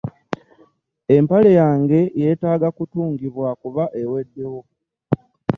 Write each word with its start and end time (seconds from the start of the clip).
Empale 1.15 1.49
yange 1.59 1.99
yetaaga 2.21 2.67
kutungibwa 2.77 3.49
kuba 3.61 3.83
ewedewo. 4.01 4.61